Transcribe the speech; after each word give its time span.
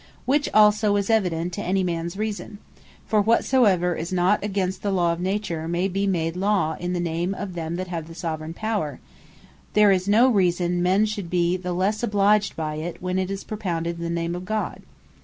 Which 0.25 0.49
also 0.51 0.95
is 0.95 1.11
evident 1.11 1.53
to 1.53 1.61
any 1.61 1.83
mans 1.83 2.17
reason; 2.17 2.57
for 3.05 3.21
whatsoever 3.21 3.93
is 3.93 4.11
not 4.11 4.43
against 4.43 4.81
the 4.81 4.89
Law 4.91 5.13
of 5.13 5.19
Nature, 5.19 5.67
may 5.67 5.87
be 5.87 6.07
made 6.07 6.35
Law 6.35 6.75
in 6.79 6.93
the 6.93 6.99
name 6.99 7.35
of 7.35 7.53
them 7.53 7.75
that 7.75 7.89
have 7.89 8.07
the 8.07 8.15
Soveraign 8.15 8.55
power; 8.55 8.93
and 8.93 8.99
there 9.73 9.91
is 9.91 10.07
no 10.07 10.27
reason 10.27 10.81
men 10.81 11.05
should 11.05 11.29
be 11.29 11.55
the 11.55 11.71
lesse 11.71 12.01
obliged 12.01 12.55
by 12.55 12.77
it, 12.77 12.99
when 12.99 13.17
tis 13.27 13.43
propounded 13.43 13.97
in 13.99 14.03
the 14.03 14.09
name 14.09 14.33
of 14.33 14.43
God. 14.43 14.81